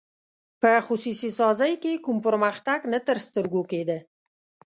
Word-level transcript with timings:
په 0.61 0.71
خصوصي 0.87 1.29
سازۍ 1.39 1.73
کې 1.83 2.01
کوم 2.05 2.17
پرمختګ 2.27 2.79
نه 2.93 2.99
تر 3.07 3.17
سترګو 3.27 3.61
کېده. 3.71 3.97